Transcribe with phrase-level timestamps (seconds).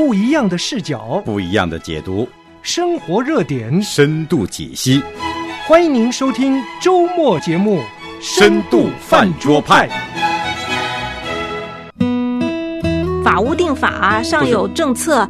[0.00, 2.26] 不一样的视角，不一样的解读，
[2.62, 5.02] 生活热点，深度解析。
[5.66, 7.80] 欢迎您收听周末节目
[8.18, 9.86] 《深度饭桌派》。
[13.22, 15.28] 法无定法，上有政策。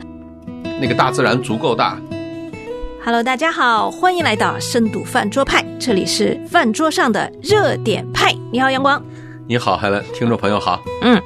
[0.80, 1.98] 那个大自然足够大。
[3.04, 8.32] Hello，大家好，欢迎来到深度饭桌派，这里是饭桌上的热点派。
[8.52, 9.04] 你好，阳光。
[9.48, 10.80] 你好，Helen，听众朋友好。
[11.02, 11.20] 嗯，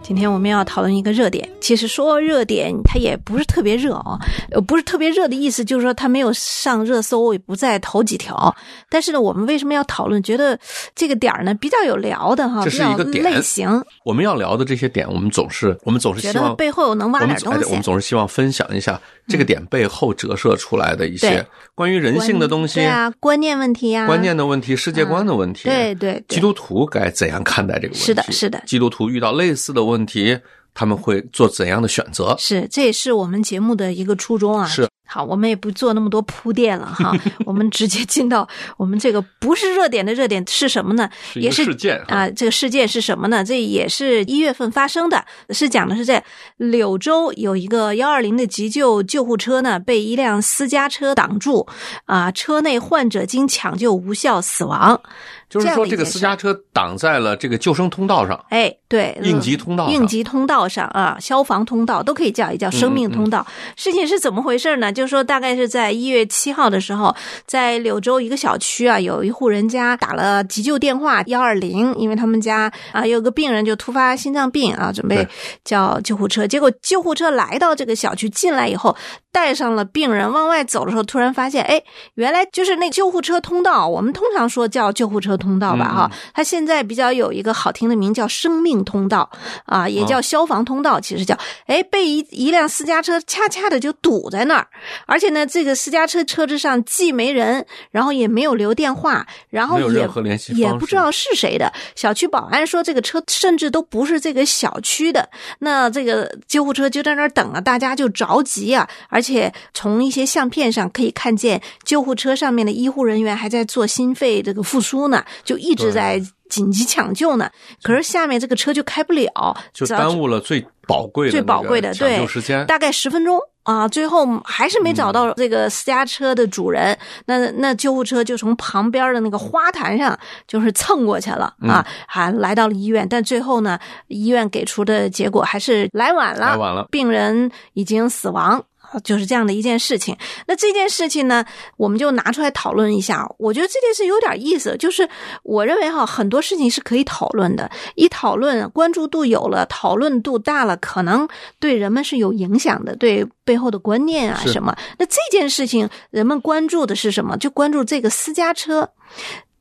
[0.00, 1.48] 今天我们要讨论一个热点。
[1.68, 4.18] 其实说热点，它也不是特别热啊、
[4.52, 8.56] 呃，不是特别热的意思，就是说它没有上热搜，也不在头几条。
[8.88, 10.22] 但是呢，我们为什么要讨论？
[10.22, 10.58] 觉得
[10.94, 13.68] 这个点儿呢比较有聊的哈，这是一个点类型，
[14.02, 17.60] 我们要聊的这些点，我们总是我们总是觉得希望背后能挖点东西。
[17.60, 25.64] 哎我们总是希望分享一下这个点背后折射出来的一些关于人性的东西对、啊，观念问题呀、观念的问题、世界观的问题。
[25.68, 28.06] 对对对基督徒该怎样看待这个问题？
[28.06, 30.38] 是的是的基督徒遇到类似的问题，
[30.74, 32.36] 他们会做怎样的选择？
[32.38, 34.66] 是，这也是我们节目的一个初衷啊。
[34.66, 34.88] 是。
[35.10, 41.08] 好，我们也不做那么多铺垫了哈， 我们直接进到我们这个不是热点的热点是什么呢？
[41.32, 43.42] 是也是事件哈啊、这个事件是什么呢？
[43.42, 46.22] 这也是一月份发生的，是讲的是在
[46.58, 51.66] 柳州有一个幺二零的急救救护车呢被一辆私家车挡住，
[52.04, 55.00] 啊、车内患者经抢救无效死亡。
[55.48, 63.46] 就是说，这个私家车挡在了这个救生通道上，哎，对，应急通道上应急通道上啊，消防通道都可以叫一叫生命通道。
[63.74, 64.92] 事情是怎么回事呢？
[64.92, 67.14] 就是说，大概是在一月七号的时候，
[67.46, 75.26] 在柳州一个小区啊，有一户人家打了急救电话幺二零，因为他们家啊有个病人就突发心脏病啊，准备
[75.64, 76.46] 叫救护车。
[76.46, 78.94] 结果救护车来到这个小区进来以后，
[79.32, 81.82] 带上了病人往外走的时候，突然发现，哎，
[82.14, 83.88] 原来就是那救护车通道。
[83.88, 89.30] 我们通常说叫救护车通道吧，嗯哈，它现在比较有一个好听的名叫生命通道
[89.64, 91.34] 啊，也叫消防通道，其实叫
[91.66, 94.66] 哎，被一一辆私家车恰恰的就堵在那儿，
[95.06, 100.08] 而且呢，这个私家车车子上既没人，然后也没有留电话，然后也
[100.54, 101.72] 也不知道是谁的。
[101.94, 105.28] 小区保安说，这个车甚至都不是这个小区的。
[105.60, 117.50] 那这个救护车就在那儿等啊，大家就着急啊，而且从一些相片上可以看见，救护车上面的医护人员还在做心肺这个复苏呢，就一直在紧急抢救呢。
[117.82, 122.66] 可是下面这个车就开不了，就耽误了最宝贵的最宝贵的抢对救时间。
[122.66, 126.96] 大概十分钟啊，最后还是没找到这个私家车的主人。
[127.26, 138.64] 那那救护车就从旁边的那个花坛上就是蹭过去了啊，还来到了医院，但最后呢，医院给出的结果还是来晚了，来晚了病人已经死亡。
[138.90, 140.16] 啊就是这样的一件事情。
[140.46, 141.44] 那这件事情呢，
[141.76, 143.26] 我们就拿出来讨论一下。
[143.38, 145.08] 我觉得这件事有点意思，就是
[145.42, 147.70] 我认为哈，很多事情是可以讨论的。
[147.94, 151.28] 一讨论，关注度有了，讨论度大了，可能
[151.58, 154.76] 对人们是有影响的，对背后的观念啊什么。
[154.98, 157.36] 那这件事情，人们关注的是什么？
[157.36, 158.88] 就关注这个私家车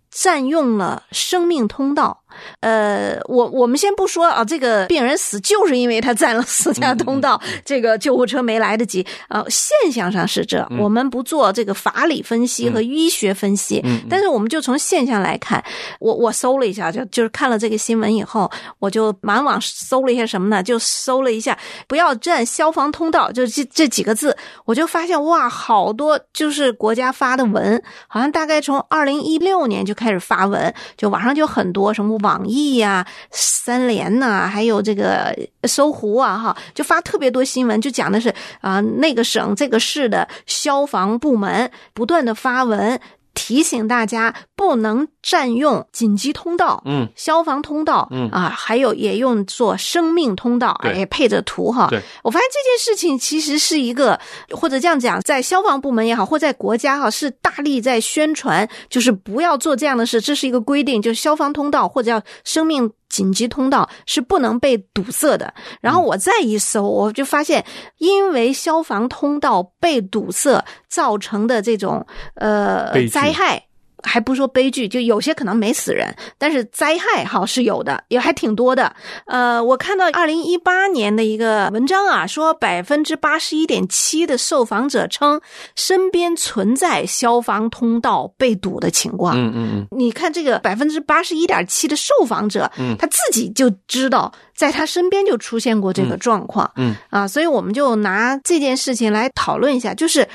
[0.10, 2.24] 占用了生命通道。
[2.60, 9.06] 呃，我我们先不说啊，这个病人死就是因为他占了私家通道，这个救护车没来得及。
[9.30, 15.64] 呃，现象上是这，我们不做这个法理分析和医学分析，但是我们就从现象来看，
[16.00, 18.50] 我我搜了一下，就就是看了这个新闻以后，
[18.80, 20.62] 我就满网搜了一下什么呢？
[20.62, 21.58] 就搜了一下
[21.88, 35.34] 不要占消防通道，就这这几个字，我就发现哇，好多就是国家发的文，好像大概从二零一六年就开始发文，就网上就很多什么网易呀、三联呐、还有这个
[35.64, 43.00] 搜狐啊，哈，就发特别多新闻，就讲的是啊、那个省这个市的消防部门不断的发文。
[43.38, 48.28] 提醒大家不能占用紧急通道，嗯，消防通道，嗯。
[48.32, 50.92] 啊，还有也用作生命通道，对。
[50.92, 51.88] 哎，配着图哈。
[51.92, 65.54] 对，我发现这件事情其实是一个，或者这样讲，在消防部门也好，或在国家哈，是大力在宣传，就是不要做这样的事，这是一个规定，就是消防通道或者叫生命紧急通道是不能被堵塞的。
[65.80, 67.64] 然后我再一搜，我就发现，
[68.00, 73.64] 因为消防通道被堵塞造成的这种呃悲剧灾害。
[74.04, 78.96] 还不说悲剧，就有些可能没死人，但是灾害哈是有的，也还挺多的。
[79.26, 85.42] 呃，我看到二零一八年的一个文章啊，说百分之八十一点七的受访者称
[85.76, 89.36] 身边存在消防通道被堵的情况。
[89.36, 100.26] 嗯嗯嗯，你看这个百分之八十一点七的受访者，嗯他自己就知道，在他身边就出现过这个状况，嗯啊，所以我们就拿这件事情来讨论一下，就是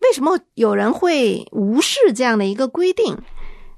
[0.00, 3.16] 为什么有人会无视这样的一个规定？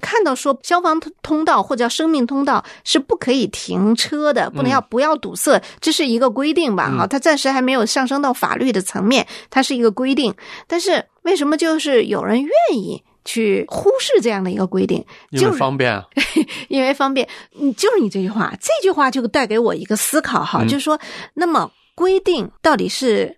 [0.01, 6.89] 看到说消防通通道或者叫生命通道是不可以停车的，不能要不要堵塞，这是一个规定吧？
[6.89, 10.33] 哈，它暂时还没有上升到法律的层面，它是一个规定。
[10.69, 15.05] 但是为什么就是有人愿意去忽视这样的一个规定？
[15.31, 16.05] 因为就是方便啊。
[16.69, 17.29] 因为方便，
[17.61, 20.97] 嗯，就是你这句话，这句话就带给我一个思考哈，就是说，
[21.35, 23.37] 那么规定到底是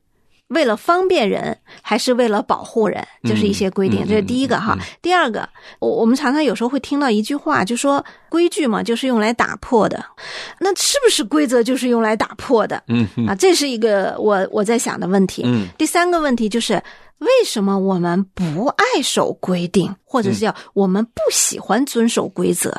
[0.51, 3.05] 为了方便人，还是为了保护人？
[3.25, 4.77] 就是一些规定，嗯这是第一个哈。
[5.01, 5.49] 第二个，
[5.79, 10.05] 我我们常常有时候会听到一句话，就说规矩嘛，就是用来打破的，
[10.59, 12.83] 那是不是规则就是用来打破的？
[12.89, 15.43] 嗯嗯啊，这是一个我我在想的问题。
[15.45, 16.75] 嗯第三个问题就是，
[17.19, 22.77] 为什么我们不爱守规定，或者是叫我们不喜欢遵守规则？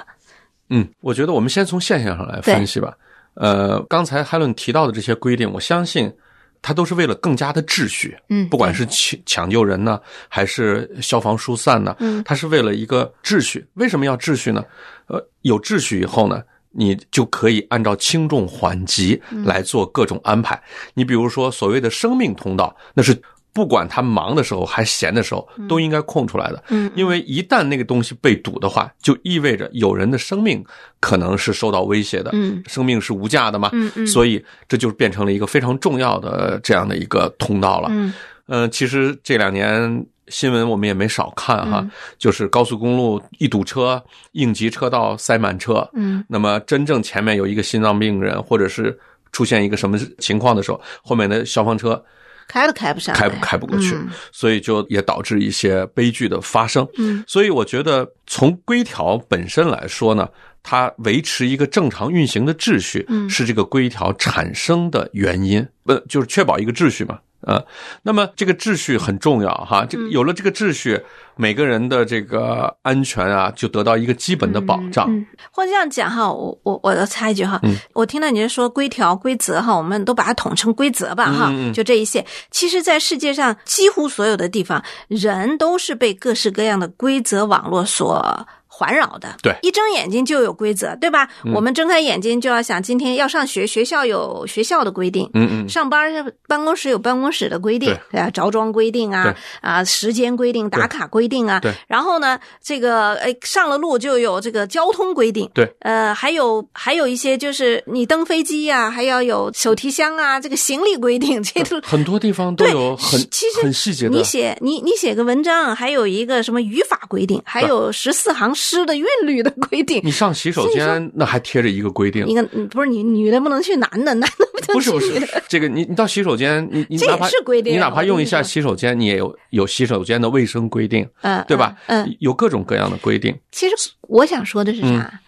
[0.70, 2.94] 嗯，我觉得我们先从现象上来分析吧。
[3.36, 6.12] 呃，刚才海伦提到的这些规定，我相信
[6.62, 8.16] 它都是为了更加的秩序。
[8.30, 10.00] 嗯不管是抢抢救人呢，
[10.30, 13.66] 还是消防疏散呢，嗯它是为了一个秩序。
[13.74, 14.64] 为什么要秩序呢？
[15.08, 16.42] 呃，有秩序以后呢，
[16.72, 20.62] 你就可以按照轻重缓急嗯来做各种安排。
[20.94, 23.20] 你比如说所谓的生命通道，那是
[23.54, 26.64] 不管他忙的时候还闲的时候，都应该空出来的。
[26.70, 30.64] 嗯因为一旦那个东西被堵的话，就意味着有人的生命
[31.00, 32.32] 可能是受到威胁的。
[32.34, 32.64] 嗯。
[32.68, 34.08] 生命是无价的嘛，嗯嗯。
[34.08, 37.90] 所以这就变成了一个非常重要的这样的一个通道了。
[37.92, 38.14] 嗯。
[38.48, 41.86] 呃，其实这两年新闻我们也没少看哈，
[42.18, 44.02] 就是高速公路一堵车，
[44.32, 46.24] 应急车道塞满车，嗯。
[46.28, 48.98] 那么真正前面有一个心脏病人，或者是
[49.32, 52.02] 出现一个什么情况的时候，后面的消防车
[52.48, 54.10] 开都开不上，开不开不过去，嗯。
[54.32, 56.88] 所以就也导致一些悲剧的发生。
[56.98, 57.24] 嗯。
[57.28, 60.28] 所以我觉得从规条本身来说呢，
[60.64, 67.20] 它维持一个正常运行的秩序，嗯是这个规条产生的原因，不就是确保一个秩序嘛？
[67.42, 67.60] 啊，
[68.04, 71.02] 那么这个秩序很重要哈，这个嗯有了这个秩序，
[71.36, 75.08] 每个人的这个安全啊，就得到一个基本的保障。
[75.10, 82.24] 嗯，或者这样讲哈，我我我要插一句哈，嗯我听到你是说规条规则哈，我们都把它统称规则吧哈，嗯嗯就这一些。
[82.52, 88.48] 其实，在世界上几乎所有的地方，人都是被各式各样的规则网络所。
[88.82, 89.56] 环绕的，对。
[89.62, 91.30] 一睁眼睛就有规则，对吧？
[91.46, 91.54] 嗯。
[91.54, 96.12] 我们睁开眼睛就要想，今天要上学，学校有学校的规定，嗯嗯，上班
[96.48, 101.72] 办公室有办公室的规定对，对啊，着装规定啊，啊，时间规定、打卡规定啊，对。
[101.88, 114.16] 然后呢，这个哎，上了路就有这个交通规定，对，呃，还有还有一些就是你登飞机呀、还要有手提箱啊，这个行李规定，这都很多地方都有很其实很细节的。
[114.18, 114.24] 你。
[114.32, 120.12] 写你你写个文章，还有一个什么语法规定，还有十四行诗的韵律的规定你。
[120.12, 131.76] 上洗手间，那还贴着一个规定一，个嗯不是你女的不能去男的，男的 不能不是不是去女的。，这个你你到洗手间，你你这也哪怕是规定啊你哪怕用一下洗手间，你也有有洗手间的卫生规定，嗯，对吧？
[131.88, 133.38] 嗯，嗯有各种各样的规定。
[133.52, 134.88] 其实我想说的是啥？
[134.88, 135.20] 嗯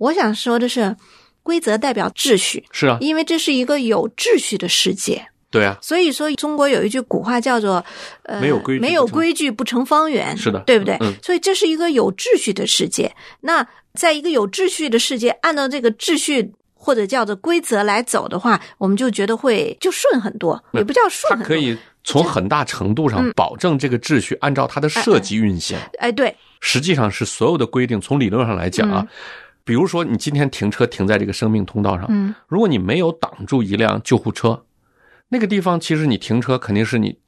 [0.00, 0.96] 我想说的是，
[1.42, 5.26] 规则代表秩序，是啊，因为这是一个有秩序的世界。
[5.50, 7.84] 对啊，所以说，中国有一句古话叫做
[8.22, 10.60] “呃，没有规矩没有不成规矩不成方圆”，是的。
[10.60, 10.96] 对不对？
[11.00, 11.12] 嗯。
[11.22, 13.12] 所以这是一个有秩序的世界。
[13.40, 21.42] 那在一个有秩序的世界，按照这个秩序或者叫做规则来走的话，我们就觉得会就顺很多，也不叫顺很多。
[21.42, 23.32] 它可以从很大程度上嗯。
[23.34, 25.76] 保证这个秩序按照它的设计运行。
[25.98, 29.04] 哎，对，实际上是所有的规定，从理论上来讲啊，
[29.64, 32.32] 比如说你今天停车停在这个生命通道上，嗯。
[32.46, 34.62] 如果你没有挡住一辆救护车，
[35.30, 37.18] 那个地方其实你停车肯定是你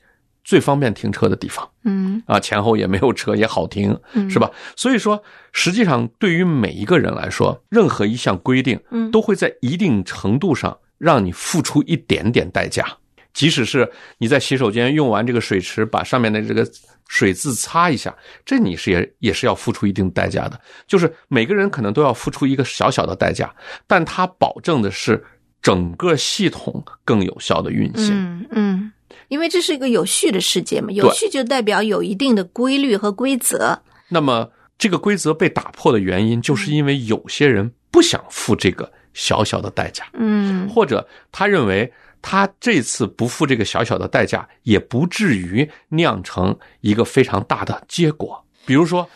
[0.44, 4.50] 最方便停车的地方嗯啊，前后也没有车，也好停，嗯是吧？
[4.76, 5.22] 所以说，
[5.52, 12.84] 实际上对于每一个人来说，任何一项规定嗯都会在一定程度上让你付出一点点代价。
[13.32, 16.68] 即使是你在洗手间用完这个水池，把上面的这个
[17.08, 20.60] 水渍擦一下，这你是也也是要付出一定代价的。
[20.86, 23.54] 就是每个人可能都要付出一个小小的代价，
[23.86, 25.24] 但它保证的是
[25.62, 28.10] 整个系统更有效的运行。
[28.12, 28.92] 嗯嗯，
[29.28, 33.80] 因为这是一个有序的世界嘛，有序就代表有一定的规律和规则。
[34.08, 41.90] 那么这个规则被打破的原因，就是因为有些人不想付这个小小的代价，嗯或者他认为
[42.20, 48.44] 他这次不付这个小小的代价，也不至于酿成一个非常大的结果。
[48.66, 49.08] 比如说，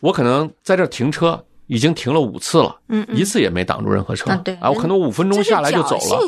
[0.00, 1.44] 我可能在这儿停车。
[1.66, 3.16] 已经停了五次了，嗯嗯。
[3.16, 4.56] 一次也没挡住任何车啊对。
[4.62, 6.20] 我可能五分钟下来就走了，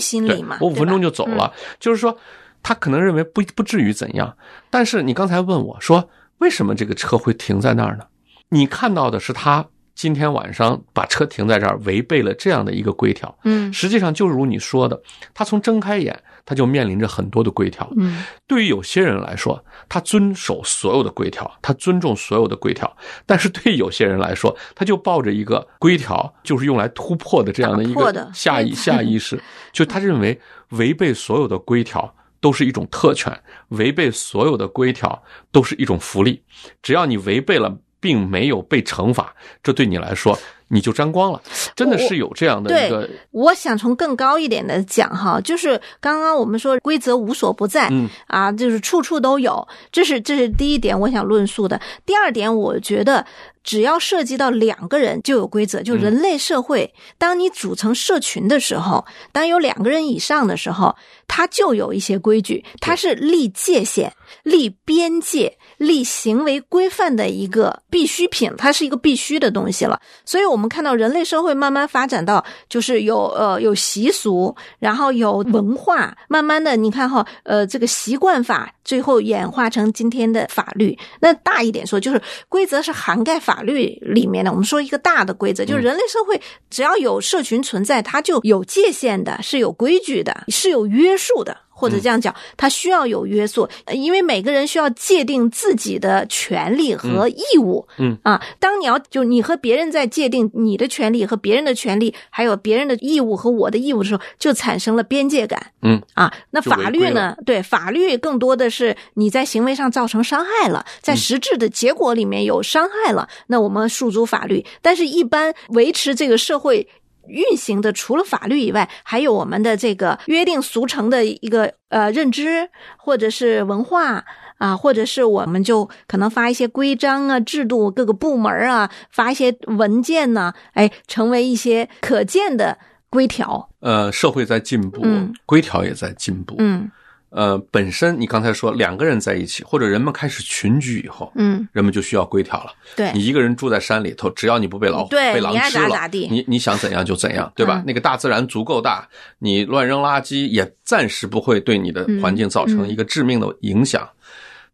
[0.60, 2.16] 我五分钟就走了，就是说，
[2.62, 4.36] 他可能认为不不至于怎样，
[4.70, 8.04] 但是你刚才问我说，为什么这个车会停在那儿呢？
[8.48, 9.66] 你看到的是他
[9.96, 13.34] 今天晚上把车停在这儿，违背了这样的一个规条。
[13.44, 15.00] 嗯实际上就如你说的，
[15.32, 17.90] 他从睁开眼，他就面临着很多的规条。
[17.96, 22.86] 嗯对于有些人来说，他遵守所有的规条，他尊重所有的规条；
[23.24, 30.38] 但是对于有些人来说，他就抱着一个规条就是用来突破的这样的一个下意下意识， 就他认为
[30.72, 33.34] 违背所有的规条都是一种特权，
[33.68, 36.42] 违背所有的规条都是一种福利，
[36.82, 37.78] 只要你违背了。
[38.00, 40.38] 并没有被惩罚，这对你来说
[40.68, 41.40] 你就沾光了，
[41.74, 51.80] 真的是有这样的一个我想从更高一点的讲哈，就是刚刚我们说规则无所不在，嗯啊，就是处处都有，这是这是第一点我想论述的。
[52.04, 53.24] 第二点，我觉得
[53.62, 60.96] 只要涉及到两个人就有规则，就人类社会，当你组成社群的时候，当有两个人以上的时候，
[61.28, 64.12] 它就有一些规矩，它是立界限、
[64.42, 65.56] 立边界。
[65.78, 70.00] 立行为规范的一个必需品，它是一个必须的东西了。
[70.24, 80.98] 所以，我们看到人类社会慢慢发展到，就是有呃有习俗，然后有文化，慢慢的，你看哈，呃，这个习惯法最后演化成今天的法律。
[81.20, 84.50] 那大一点说，就是规则是涵盖法律里面的。
[84.50, 86.40] 我们说一个大的规则，就是人类社会
[86.70, 91.56] 只要有社群存在，它就有界限的，是有规矩的，是有约束的。
[91.78, 97.86] 或者这样讲，他需要有约束，因为每个人需要界定自己的权利和义务。
[97.98, 105.72] 嗯啊，当你要就你和别人在界定你的权利和别人的权利，还有别人的义务和我的义务的时候，就产生了边界感。
[105.82, 107.36] 嗯啊，那法律呢？
[107.44, 114.64] 对，法律更多的是你在行为上造成伤害了，在嗯实质的结果里面有伤害了，那我们诉诸法律。
[114.80, 116.88] 但是，一般维持这个社会。
[117.28, 124.24] 运行的除了法律以外，还有我们的这个约定俗成的一个呃认知，或者是文化
[124.58, 132.78] 啊，或者是我们就可能发一些规章啊、制度，各个部门啊发一些文件呢、哎，成为一些可见的
[133.10, 133.68] 规条。
[133.80, 136.56] 呃，社会在进步，嗯规条也在进步。
[136.58, 136.90] 嗯
[137.30, 142.72] 呃，本身你刚才说两个人在一起，或者人们开始群居以后，嗯，人们就需要规条了。
[142.94, 147.80] 对你一个人住在山里头，只要你不被老虎、被狼吃了，咋咋地你你想怎样就怎样，对吧？
[147.80, 149.06] 嗯那个大自然足够大，
[149.38, 154.08] 你乱扔垃圾也暂时不会对你的环境造成一个致命的影响。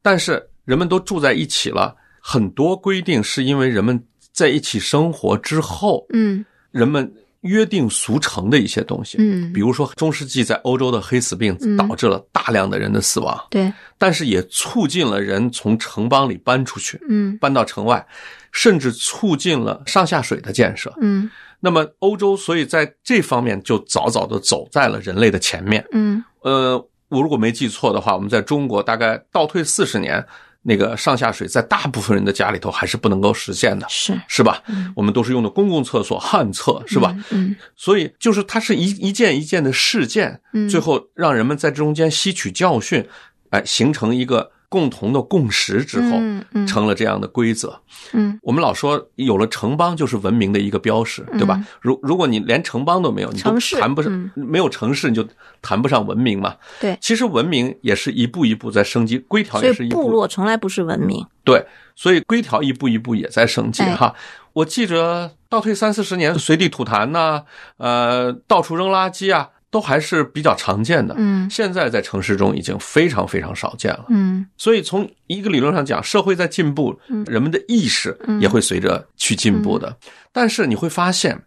[0.00, 4.00] 但是人们都住在一起了，很多规定是因为人们
[4.32, 9.18] 在一起生活之后，嗯人们约定俗成的一些东西。
[9.20, 9.52] 嗯。
[9.52, 11.76] 比如说，中世纪在欧洲的黑死病嗯。
[11.76, 17.38] 导致了大量的人的死亡，对，但是也促进了人从城邦里搬出去，嗯。
[17.38, 18.04] 搬到城外，
[18.50, 20.92] 甚至促进了上下水的建设。
[21.00, 21.30] 嗯。
[21.60, 25.84] 那么，欧洲所以在这方面就早早的走在了人类的前面。
[25.92, 26.24] 嗯。
[26.40, 26.76] 呃，
[27.08, 30.24] 我如果没记错的话，我们在中国大概倒退四十年，
[30.62, 34.62] 那个上下水在大部分人的家里头还是不能够实现的，是是吧？
[34.94, 37.12] 我们都是用的公共厕所、旱厕，是吧？？
[37.32, 43.04] 嗯所以就是它是一一件一件的事件，嗯最后让人们在中间吸取教训，
[43.50, 46.18] 哎，形成一个共同的共识之后，
[46.66, 47.78] 成了这样的规则。
[48.14, 51.62] 嗯我们老说有了城邦就是文明的一个标识，对吧？
[51.82, 55.26] 如如果你连城邦都没有，你都谈不上、嗯没有城市，你就
[55.60, 56.56] 谈不上文明嘛。
[56.80, 61.26] 对，其实文明也是一步一步在升级，规条也是一步部落从来不是文明。
[61.44, 64.14] 对，所以规条一步一步也在升级哎哈。
[64.54, 67.42] 我记着倒退三四十年，随地吐痰呐、
[67.76, 71.14] 呃，到处扔垃圾啊，都还是比较常见的。
[71.16, 74.04] 嗯现在在城市中已经非常非常少见了。
[74.10, 79.96] 嗯所以从一个理论上讲，社会在进步，人们的意识也会随着去进步的。
[80.30, 81.42] 但是你会发现，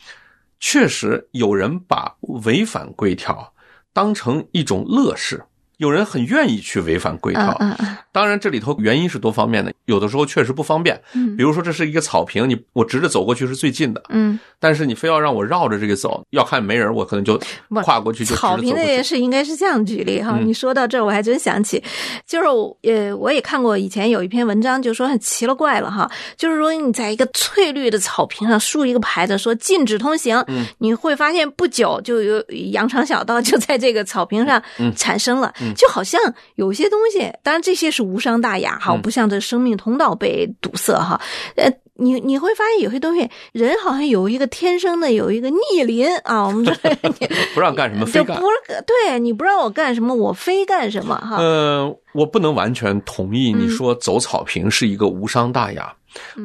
[0.60, 2.12] 确实有人把
[2.44, 3.53] 违反规条
[3.94, 5.41] 当成一种乐事。
[5.77, 7.77] 有人很愿意去违反规嗯条，
[8.12, 11.00] 当然这里头原因是多方面的，有的时候确实不方便。
[11.13, 17.39] 嗯比如说这是一个草坪，你我直着走过去是最近的，嗯，但是你非要让我绕着这个走，要看没人，我可能就
[17.84, 18.86] 跨过去就直着草坪走过去。
[18.88, 20.38] 这件事应该是这样举例哈。
[20.39, 21.84] 嗯你说到这儿，我还真想起，
[22.25, 32.41] 就是我呃，我也看过以前有一篇文章，就说很奇了怪了哈，就是说你在一个翠绿的草坪上竖一个牌子说禁止通行，嗯你会发现不久就有
[32.72, 36.22] 羊肠小道就在这个草坪上嗯产生了，就好像
[36.55, 41.19] 有些东西，当然这些是无伤大雅哈，嗯不像这生命通道被堵塞哈，
[41.55, 41.72] 呃。
[41.98, 46.74] 你你会发现有些东西，人好像有一个天生的有一个逆鳞啊，我们这
[47.55, 48.50] 不让干什么非干就不。
[48.50, 51.38] 是对你不让我干什么，我非干什么哈。
[51.38, 55.95] 呃，我不能完全同意你说走草坪是一个无伤大雅。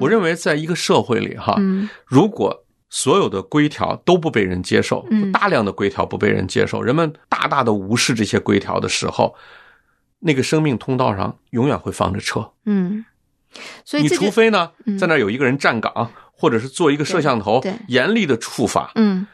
[0.00, 2.56] 我认为在一个社会里哈，嗯如果
[2.90, 5.32] 所有的规条都不被人接受，嗯。
[5.32, 9.34] 大量的规条不被人接受，人们大大的无视这些规条的时候，
[10.18, 12.52] 那个生命通道上永远会放着车。
[12.66, 13.04] 嗯，
[13.84, 19.26] 所以你除非呢嗯，在那有一个人站岗，或者是做一个摄像头严厉的处罚，嗯。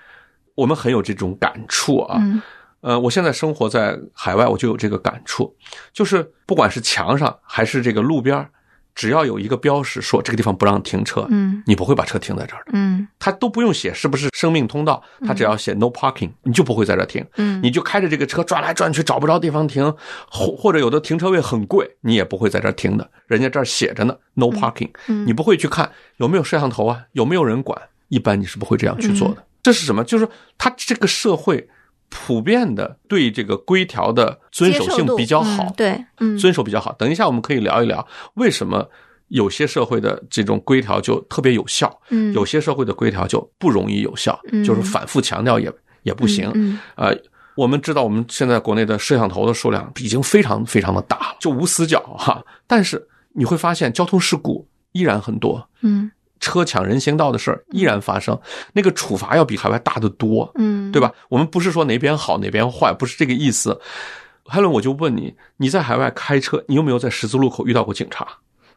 [0.55, 2.19] 我们很有这种感触啊。
[2.21, 2.41] 嗯。
[2.83, 5.57] 呃，我现在生活在海外，我就有这个感触，
[5.93, 8.51] 就是不管是墙上还是这个路边儿，
[8.97, 12.73] 只要有一个标识说这个地方不让停车，嗯你不会把车停在这儿的。
[12.73, 17.25] 嗯他都不用写是不是生命通道，他只要写 no parking，你就不会在这儿停。
[17.37, 19.95] 嗯你就开着这个车转来转去，找不着地方停，
[20.31, 23.09] 或或者有的停车位很贵，你也不会在这儿停的。
[23.27, 29.41] 人家这儿写着呢，no parking，、嗯你不会去看有没有摄像头啊，有没有人管，一般你是不会这样去做的。
[29.43, 30.05] 嗯这是什么？
[30.05, 31.69] 就是他这个社会
[32.09, 36.93] 普遍的对这个规条的遵守性比较好，嗯对，嗯遵守比较好。
[36.93, 38.89] 等一下我们可以聊一聊为什么
[39.29, 45.73] 有些社会的这种规条就特别有效，嗯有些社会的规条就不容易有效，嗯就是反复强调也
[46.05, 46.51] 也不行。
[46.55, 47.17] 嗯呃，
[47.57, 52.43] 我们知道我们现在国内的摄像头的数量已经非常非常的大了，就无死角哈。
[52.67, 56.11] 但是你会发现交通事故依然很多，嗯
[56.41, 58.39] 车抢人行道的事儿依然发生，
[58.73, 61.13] 那个处罚要比海外大得多，嗯，对吧？
[61.29, 63.81] 我们不是说哪边好哪边坏，不是这个意思。
[64.47, 68.27] 海伦，我就问你，你在海外开车，你有没有在十字路口遇到过警察？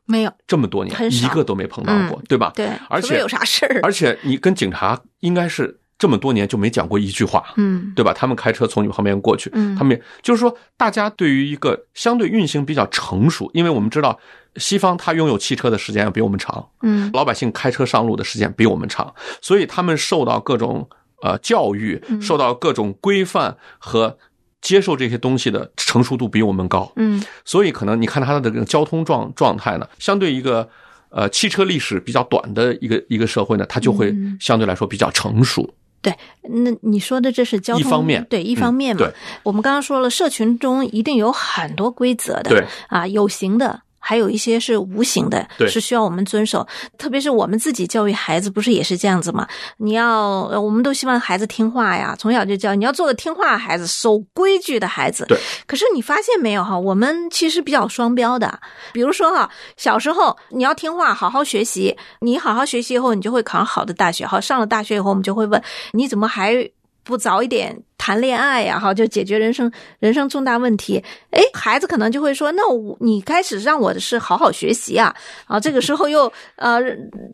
[0.06, 2.52] 没有，这么多年一个都没碰到过，对吧？
[2.56, 7.94] 对，而且有啥事儿，而且你跟警察应该是这么多年就没讲过一句话，嗯。
[7.96, 8.12] 对吧？
[8.14, 9.76] 他们开车从你旁边过去，嗯。
[9.76, 14.18] 他们也就是说，大家对于一个相对运行比较成熟，因为我们知道
[14.56, 17.12] 西方它拥有汽车的时间要比我们长，嗯。
[17.14, 20.90] 老百姓开车上路的时间比我们长，所以他们受到各种
[21.22, 22.22] 呃教育，嗯。
[22.22, 24.18] 受到各种规范和
[24.62, 27.22] 接受这些东西的成熟度比我们高，嗯。
[27.44, 30.70] 所以可能你看它的这个交通状状态呢，相对一个
[31.10, 34.38] 呃汽车历史比较短的一个一个社会呢，它就会嗯。
[34.40, 35.70] 相对来说比较成熟。
[36.02, 39.06] 对，那你说的这是交通一方面对一方面嘛。
[39.06, 39.14] 嗯对
[39.44, 43.82] 我们刚刚说了，社群中一定有很多规则的，对啊，有形的。
[44.00, 46.66] 还有一些是无形的，是需要我们遵守。
[46.98, 49.48] 特别是我们自己教育孩子，不是也是这样子吗？
[49.78, 55.26] 你要，呃我们都希望孩子听话呀，从小就教你要做个听话的孩子，守规矩的孩子。
[55.28, 55.38] 对。
[55.68, 56.78] 可是你发现没有哈？
[56.78, 58.60] 我们其实比较双标的。
[58.94, 64.26] 比如说哈，小时候你要听话，好好学习，你好好学习以后，你就会考上好的大学。
[64.26, 65.62] 好，上了大学以后，我们就会问
[65.94, 66.56] 你怎么还
[67.04, 68.80] 不早一点谈恋爱呀？
[68.80, 70.98] 哈，就解决人生人生重大问题。
[71.30, 75.16] 哎，孩子可能就会说，那我你开始让我的是好好学习啊。
[75.46, 76.22] 啊，这个时候又
[76.56, 76.82] 呃，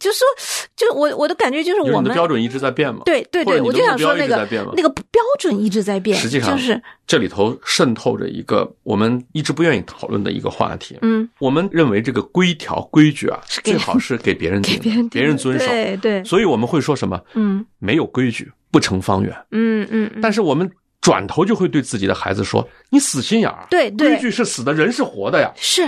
[0.02, 0.28] 就说，
[0.76, 3.04] 就我我的感觉就是我们的标准一直在变嘛。
[3.06, 4.46] 对对对，我就想说那个
[4.76, 10.98] 那个标准一直在变，实际上就是这里头渗透着一个我们一直不愿意讨论的一个话题。
[11.04, 15.66] 嗯，我们认为这个规条规矩啊，最好是给别人定的， 给别人别人遵守。
[15.68, 17.18] 对对，所以我们会说什么？
[17.36, 19.34] 嗯没有规矩不成方圆。
[19.52, 25.50] 嗯嗯嗯，但是我们转头就会对自己的孩子说：“你死心眼儿，对对规矩是死的，人是活的呀。
[25.56, 25.82] 是。”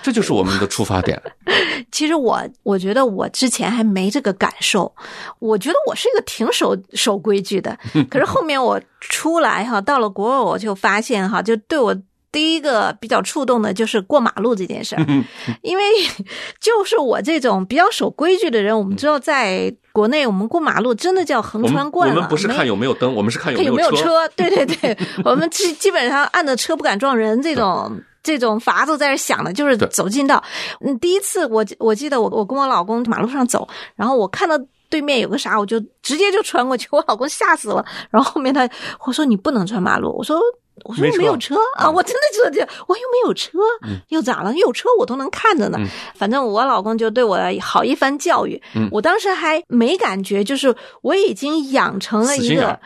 [0.00, 1.20] 这就是我们的出发点。
[1.92, 4.90] 其实我我觉得我之前还没这个感受，
[5.40, 7.78] 我觉得我是一个挺守守规矩的。
[8.08, 11.94] 可是后面我出来哈，到了国外我就发现哈，就对我
[12.32, 15.06] 第一个比较触动的就是过马路这件事儿，
[15.62, 15.84] 因为
[16.58, 24.26] 就是我这种比较守规矩的人，我们知道在国内我们过马路真的叫横穿惯了，我们不是看有没有灯，我们是看有看有没有车。
[24.34, 28.02] 对对 对，我们基基本上按着车不敢撞人这种。
[28.24, 30.40] 这种法子在这想的，就是走近道。
[30.78, 34.56] 嗯，第一次我我记得我我跟我老公马路上走，然后我看到
[34.88, 37.84] 对面有个啥，我就直接就穿过去，我老公吓死了。
[38.10, 38.70] 然后后面他
[39.04, 40.40] 我说你不能穿马路，我说
[40.84, 43.58] 我说没有车啊，我真的觉得这我又没有车，
[44.08, 44.52] 又咋了？
[44.54, 45.78] 有车我都能看着呢。
[45.80, 52.78] 嗯反正我老公就对我好一番教育，嗯我当时还没感觉，就是我已经养成了一个。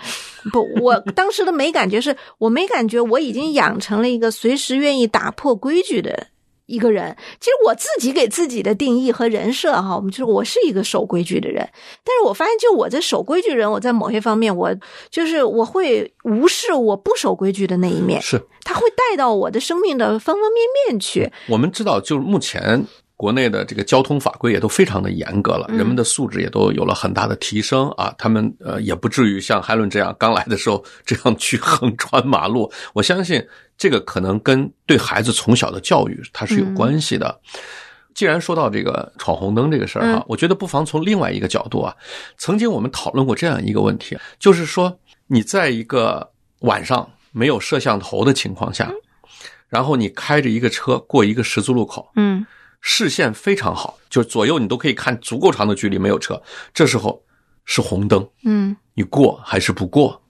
[0.53, 6.29] 不，我当时的没感觉是，我没感觉我已经养成了一个随时愿意打破规矩的
[6.67, 7.17] 一个人。
[7.41, 11.69] 其实我自己给自己的定义和人设哈，我们就是我是一个守规矩的人。
[12.05, 14.75] 但是我发现，就我这守规矩人，我在某些方面，我
[15.11, 21.31] 就是我会无视我不守规矩的那一面，是他会带到我的生命的方方面面去。
[21.49, 22.85] 我们知道，就是目前
[23.17, 28.15] 国内的这个交通法规也都非常的严格了，嗯人们的素质也都有了很大的提升啊。
[28.19, 32.71] 他们呃也不至于像海伦这样刚来的时候这样去横穿马路。
[32.93, 33.43] 我相信
[33.77, 37.41] 这个可能跟对孩子从小的教育它是有关系的。
[38.15, 41.95] 既然说到这个闯红灯这个事儿哈、嗯我觉得不妨从另外一个角度啊，
[42.39, 48.91] 曾经我们讨论过这样一个问题，就是说你在一个晚上没有摄像头的情况下，
[49.69, 52.47] 然后你开着一个车过一个十字路口，嗯
[52.81, 56.41] 视线非常好，就是左右你都可以看足够长的距离，没有车，
[56.73, 57.23] 这时候
[57.67, 60.23] 是红灯，嗯你过还是不过？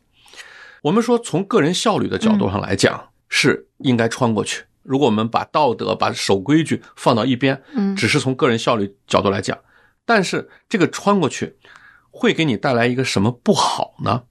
[0.83, 4.65] 我们说从个人效率的角度上来讲，是应该穿过去。
[4.83, 9.59] 如果我们把道德、把守规矩放到一边，嗯只是从个人效率角度来讲，
[10.05, 11.57] 但是这个穿过去
[12.11, 14.23] 会给你带来一个什么不好呢？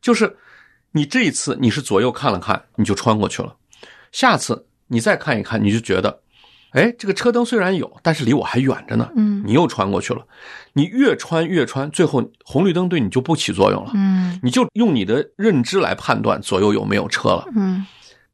[0.00, 0.36] 就是
[0.92, 3.56] 你这一次你是左右看了看，你就穿过去了，
[4.12, 6.20] 下次你再看一看，你就觉得，
[6.70, 9.10] 哎，这个车灯虽然有，但是离我还远着呢。
[9.16, 10.24] 嗯你又穿过去了，
[10.72, 17.44] 你越穿越穿，最后红绿灯对你就不起作用了，嗯你就用你的认知来判断左右有没有车了。
[17.56, 17.84] 嗯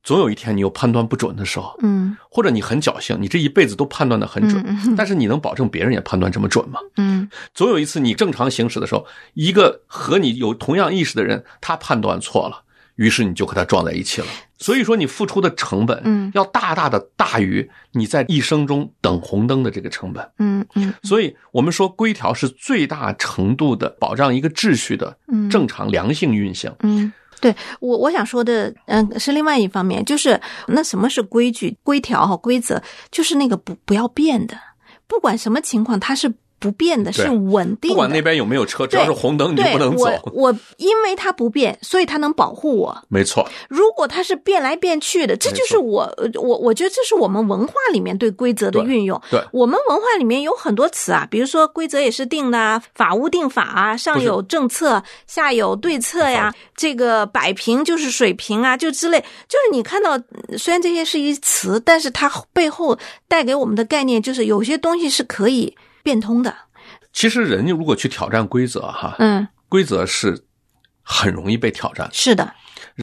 [0.03, 6.81] 总有一天你有判断不准的时候，嗯或者你很侥幸，你这一辈子都判断的很准，但是你能保证别人也判断这么准吗？
[6.97, 12.63] 嗯总有一次你正常行驶的时候，一个和你有同样意识的人，他判断错了，
[12.97, 14.27] 于是你就和他撞在一起了。
[14.59, 20.29] 所以说，你付出的成本，嗯要大大的大于你在一生中等红灯的这个成本。
[20.39, 26.73] 嗯嗯所以我们说，规条是最大程度的保障一个秩序的嗯正常良性运行。
[26.81, 27.13] 嗯，
[27.43, 34.57] 对我我想说的，嗯，是另外一方面，就是那什么是规矩、规条和规则，就是那个不不要变的，
[35.09, 37.89] 不管什么情况，它是不变的，是稳定的。
[37.89, 40.05] 不管那边有没有车，只要是红灯，你就不能走。
[40.05, 42.97] 我我因为它不变，所以它能保护我。
[43.09, 49.21] 没错，如果它是变来变去的，这就是我呃我我觉得这是我们文化里面对规则的运用。
[49.29, 62.97] 对我们文化里面有很多词啊，比如说规则也是定的啊，法无定法啊，上有政策，下有对策呀，这个摆平就是水平啊，就之类，就是你看到，嗯虽然这些是一词，但是它背后
[63.27, 66.55] 带给我们的概念就是有些东西是可以变通的。
[67.13, 70.43] 其实人如果去挑战规则，哈，嗯，规则是
[71.03, 72.09] 很容易被挑战。
[72.13, 72.55] 是的，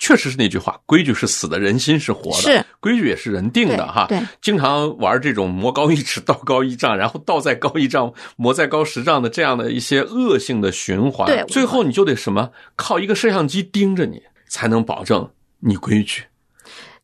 [0.02, 2.42] 确实是那句话，规矩是死的，人心是活的。
[2.42, 4.08] 是规矩也是人定的哈。
[4.10, 11.28] 对经常玩这种魔高一尺，道高一丈，然后道再高一丈，魔再高十丈的这样的一些恶性的循环。
[11.28, 16.24] 对最后你就得什么，靠一个摄像机盯着你，才能保证你规矩。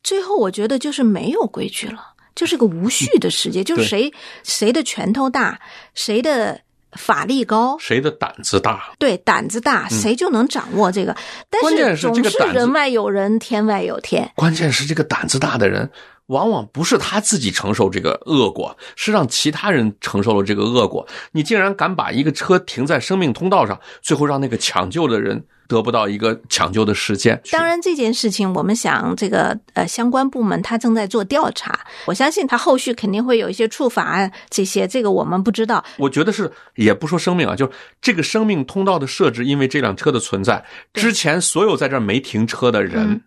[0.04, 5.60] 最后我觉得就是没有规矩了，就是个无序的世界，就是谁谁的拳头大，
[5.94, 6.60] 谁的
[6.92, 8.92] 法力高，谁的胆子大？
[9.00, 11.16] 对胆子大，谁就能掌握这个。
[11.50, 11.62] 但
[11.96, 14.30] 是总是人外有人，天外有天。
[14.36, 15.90] 关键是这个胆子大的人，
[16.28, 21.06] 往往不是他自己承受这个恶果，是让其他人承受了这个恶果。
[21.32, 27.40] 你竟然敢把一个车停在生命通道上，最后让那个抢救的人得不到一个抢救的时间。
[27.52, 35.84] 当然，这件事情我们想，这个呃相关部门他正在做调查，我相信他后续肯定会有一些处罚啊这些，这个我们不知道。
[35.98, 43.22] 我觉得是，也不说生命啊，就是这个生命通道的设置，因为这辆车的存在，之前所有在这儿没停车的人，嗯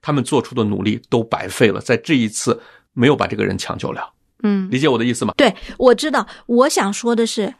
[0.00, 2.60] 他们做出的努力都白费了，在这一次
[2.92, 4.12] 没有把这个人抢救了。
[4.42, 5.34] 嗯，理解我的意思吗？
[5.36, 6.26] 对，我知道。
[6.46, 7.54] 我想说的是，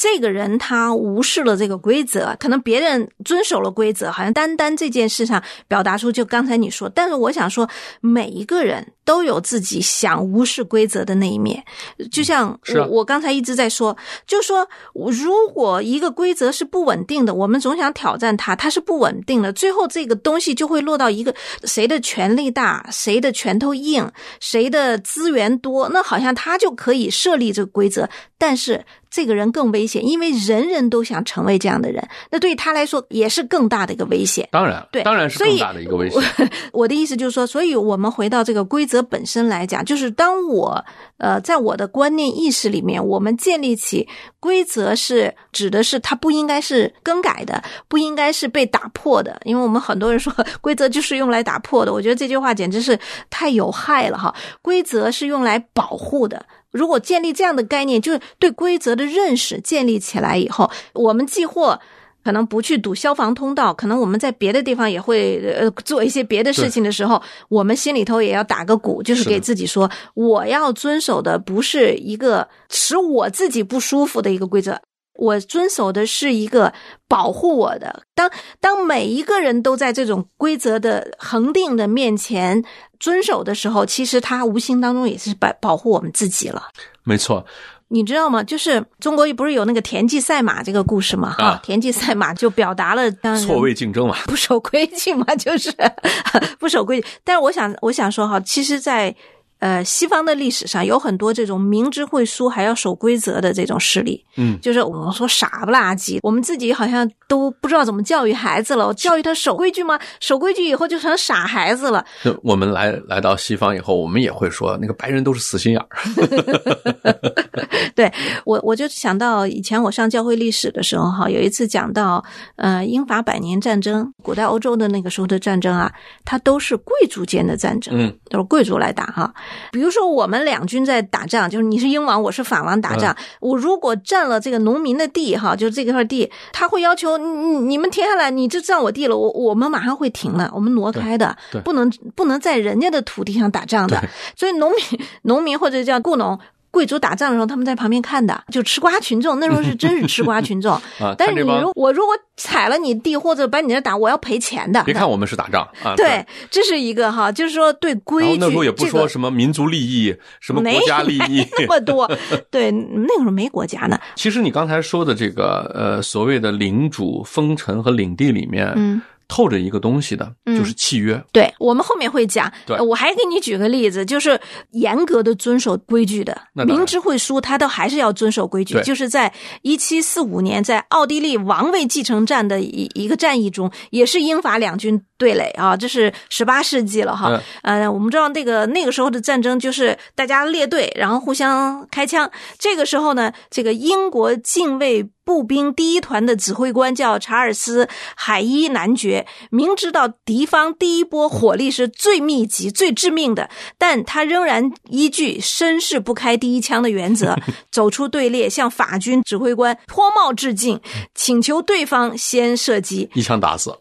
[0.00, 6.88] 这个人他无视了这个规则，可能别人遵守了规则，好像单单这件事上表达出就刚才你说。
[6.88, 7.68] 但是我想说，
[8.00, 11.62] 每一个人都有自己想无视规则的那一面。
[12.10, 13.94] 就像我、我刚才一直在说，
[14.26, 21.34] 就说如果一个规则是不稳定的，我们总想挑战它，它是不稳定的，最后这个东西就会落到一个
[21.64, 24.10] 谁的权力大，谁的拳头硬，
[24.40, 28.08] 谁的资源多，那好像他就可以设立这个规则，
[28.38, 34.48] 但是这个人更危险，因为人人都想成为这样的人，那对他来说也是更大的一个危险。
[34.52, 36.22] 当然，对当然是更大的一个危险。
[36.72, 40.84] 我的意思就是说，所以我们回到这个规则本身来讲，就是当我
[41.18, 44.06] 呃在我的观念意识里面，我们建立起
[44.38, 54.32] 规则是指的是它不应该是更改的，不应该是被打破的，因为我们很多人说规则就是用来打破的，我觉得这句话简直是太有害了哈。
[54.62, 56.46] 规则是用来保护的。
[56.70, 61.80] 如果建立这样的概念，就是对规则的认识建立起来以后，我们既或
[62.22, 74.80] 可能不去堵消防通道，可能我们在别的地方也会呃做一些别的事情的时候，我们心里头也要打个鼓，就是给自己说，我要遵守的不是一个使我自己不舒服的一个规则。
[75.14, 76.72] 我遵守的是一个
[77.06, 78.04] 保护我的。
[78.14, 82.64] 当当每一个人都在这种规则的恒定的面前
[83.00, 86.62] 遵守的时候，其实他无形当中也是保保护我们自己了。
[87.02, 87.44] 没错，
[87.88, 88.42] 你知道吗？
[88.44, 91.34] 就是中国不是有那个田忌赛马这个故事吗？
[91.38, 93.10] 哈、啊田忌赛马就表达了
[93.44, 94.16] 错位竞争嘛。
[94.26, 95.74] 不守规矩嘛，就是
[96.60, 97.06] 不守规矩。
[97.24, 99.16] 但是我想，我想说哈，其实在，
[99.60, 104.22] 呃西方的历史上有很多这种明知会输还要守规则的这种势力。
[104.36, 108.86] 嗯，就是我们说傻不拉几，我们自己好像都不知道怎么教育孩子了。
[108.86, 109.98] 我教育他守规矩吗？
[110.18, 112.04] 守规矩以后就成傻孩子了。
[112.22, 115.88] 就我们来来到西方以后，我们也会说那个白人都是死心眼儿。
[117.94, 118.10] 对
[118.44, 122.24] 我，我就想到以前我上教会历史的时候，哈，有一次讲到，
[122.56, 125.92] 呃，英法百年战争，古代欧洲的那个时候的战争啊，
[126.24, 129.32] 它都是贵族间的战争，嗯，都是贵族来打哈。
[129.72, 144.02] 比如说我们两军在打仗，就是你是英王，我是法王打仗，我如果占了这个农民的地，哈，就是这块地，他会要求你你们停下来，你这占我地了，我我们马上会停了，我们挪开的不能不能在人家的土地上打仗的。
[144.36, 144.80] 所以农民
[145.22, 146.38] 农民或者叫雇农。
[146.70, 149.38] 贵族打仗的时候，他们在旁边看的，就吃瓜群众。
[149.38, 150.72] 那时候是真是吃瓜群众。
[151.00, 154.82] 啊，但是你如我如果踩了你地或者把你这打，我要赔钱的。
[154.84, 158.30] 别看我们是打仗 啊，对，这是一个哈，就是说对规矩。
[158.30, 162.10] 然后那时候也不说什么民族利益、什么国家利益那么多。
[162.50, 163.98] 对，那个时候没国家呢。
[164.14, 171.22] 其实你刚才说的这个呃所谓的领主、封臣和领地里面，嗯，透着一个东西的，嗯就是契约。
[171.30, 172.52] 对我们后面会讲。
[172.66, 174.38] 对呃我还给你举个例子，就是
[174.72, 178.80] 严格的遵守规矩的明知会输，他都还是要遵守规矩。
[178.82, 187.40] 就是在一七四五年，在奥地利王位继承战的一一个战役中，也是英法两军对垒啊，这是十八世纪了哈。
[187.62, 192.28] 嗯呃，我们知道那个那个时候的战争就是大家列队，然后互相开枪。
[192.58, 197.84] 这个时候呢，这个英国禁卫步兵第一团的指挥官叫查尔斯·
[198.16, 207.36] 海伊男爵，明知道敌方第一波火力是最密集、最致命的，但他仍然依据绅士不开第一枪的原则，
[207.70, 210.80] 走出队列，向法军指挥官脱帽致敬，
[211.14, 213.08] 请求对方先射击。
[213.14, 213.78] 一枪打死，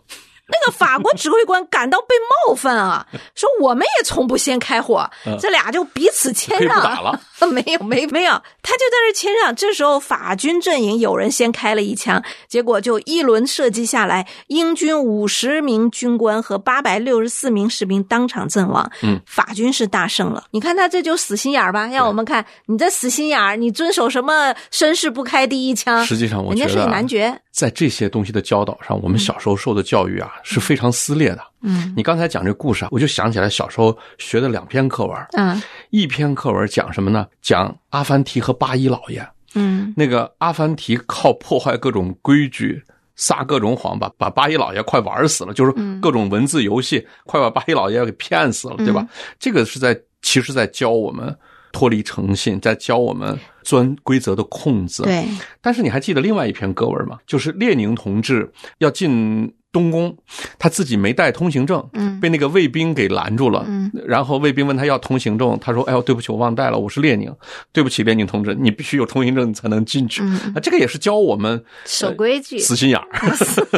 [0.51, 2.13] 那个法国指挥官感到被
[2.47, 5.09] 冒犯啊，说我们也从不先开火，
[5.41, 6.83] 这俩就彼此谦让。
[6.83, 7.19] 打了。
[7.47, 9.55] 没有，没没有，他就在这谦让。
[9.55, 18.89] 这时候法军阵营有人先开了一枪，结果就一轮射击下来，英军五十名军官和八百六十四名士兵当场阵亡。
[19.01, 20.43] 嗯，法军是大胜了。
[20.51, 21.87] 你看他这就死心眼儿吧？
[21.87, 26.05] 让我们看你这死心眼儿，你遵守什么绅士不开第一枪？
[26.05, 27.39] 实际上，我人家是觉得啊个男爵。
[27.51, 31.41] 在这些东西的教导上，我们小时候受的教育啊是非常撕裂的。
[31.61, 37.27] 嗯你刚才讲这故事啊，我就想起来小时候学的两篇课文，嗯一篇课文讲什么呢？
[37.41, 39.27] 讲阿凡提和八一老爷。
[39.55, 42.83] 嗯那个阿凡提靠破坏各种规矩。
[43.21, 49.05] 撒各种谎，把把八一老爷快玩死了，就是各种文字游戏，快把八一老爷给骗死了，对吧？
[49.37, 51.37] 这个是在其实在教我们
[51.73, 55.03] 脱离诚信，在教我们钻规则的空子。
[55.03, 55.27] 对，
[55.59, 57.19] 但是你还记得另外一篇歌文吗？
[57.27, 60.17] 就是列宁同志要进东宫，
[60.57, 63.63] 他自己没带通行证，嗯被那个卫兵给拦住了。
[63.67, 67.31] 嗯然后卫兵问他要通行证，他说：“哎呦，对不起，我忘带了，我是列宁，
[67.71, 70.23] 对不起，列宁同志，你必须有通行证你才能进去。
[70.23, 72.57] 嗯啊，这个也是教我们 守规矩。
[72.57, 73.07] 死心眼儿。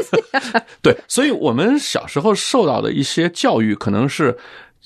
[0.82, 4.38] 对，所以我们小时候受到的一些教育，可能是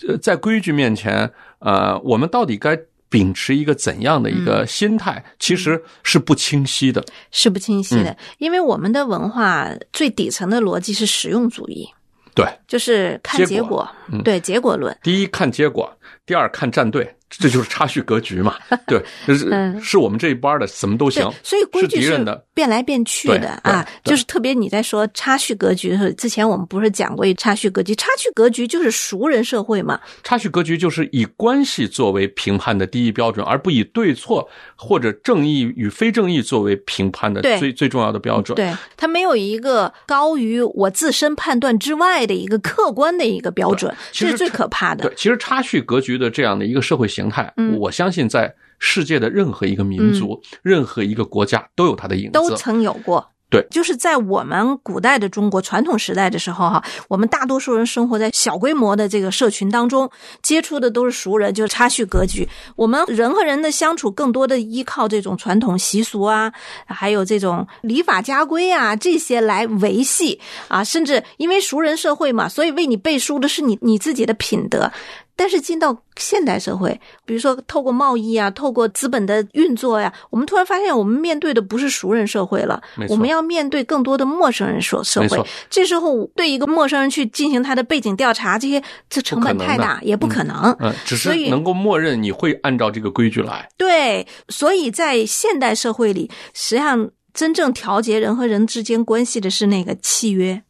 [0.07, 2.79] 呃在规矩面前，呃，我们到底该。
[3.09, 7.03] 秉持一个怎样的一个心态，其实是不清晰的。
[7.31, 8.17] 是不清晰的，嗯。
[8.39, 11.87] 因为我们的文化最底层的逻辑是实用主义，
[12.33, 14.23] 对，就是看结果结果，嗯。
[14.23, 14.97] 对结果论。
[15.03, 15.91] 第一看结果，
[16.25, 18.55] 第二看站队，这就是差序格局嘛。
[18.87, 21.31] 对， 是嗯是我们这一班的，什么都行，。
[21.43, 27.93] 所以规是矩是变来变去的啊，就是特别你在说差序格局的时候，之前我们不是讲过一差序格局？
[27.95, 38.55] 差序格局就是熟人社会嘛，差序格局就是以关系作为评判的第一标准，而不以对错或者正义与非正义作为评判的最最重要的标准。
[38.55, 45.15] 对，它没有一个高于我自身判断之外的一个客观的一个标准，这是最可怕的对，。
[45.15, 52.31] 其实差序格局的这样的一个社会形态，嗯我相信在世界的任何一个民族、任何一个国家都有它的影子。
[52.31, 53.31] 都曾有过。
[53.47, 60.09] 对就是在我们古代的中国传统时代的时候哈，我们大多数人生活在小规模的这个社群当中，
[60.41, 62.49] 接触的都是熟人，就是差序格局。
[62.75, 66.51] 我们人和人的相处更多的依靠这种传统习俗啊，
[66.87, 74.91] 还有这种礼法家规啊这些来维系啊，甚至因为熟人社会嘛，所以为你背书的是你你自己的品德。
[75.35, 85.37] 但是进到现代社会，比如说透过贸易啊，透过资本的运作呀、我们突然发现，我们面对的不是熟人社会了我们要面对更多的陌生人社社会。
[85.69, 90.75] 这时候，对一个陌生人去进行他的背景调查，这些这成本太大，也不可能。
[90.79, 93.67] 嗯，只是能够默认你会按照这个规矩来。
[93.77, 100.61] 对，所以在现代社会里，实际上真正调节人和人之间关系的是那个契约。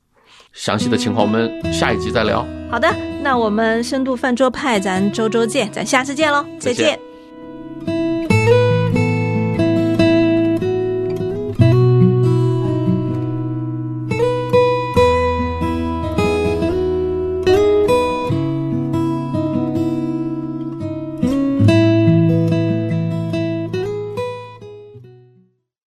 [0.53, 2.47] 详细的情况我们下一集再聊。
[2.71, 2.87] 好的，
[3.25, 7.04] 那我们深度饭桌派，咱周周见，咱下次见喽，再见。